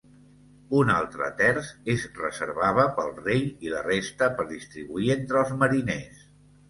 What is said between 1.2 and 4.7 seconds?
terç es reservava pel rei i la resta per